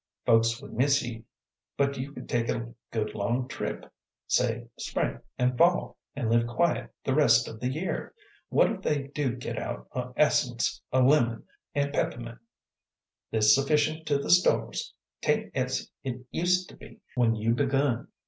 [0.25, 1.25] "Folks would miss ye,
[1.77, 3.85] but you could take a good long trip,
[4.25, 8.15] say spring an' fall, an' live quiet the rest of the year.
[8.49, 11.43] What if they do git out o' essence o' lemon
[11.75, 12.39] an' pep'mint!
[13.29, 14.91] There's sufficient to the stores;
[15.21, 18.07] 't ain't as 't used to be when you begun."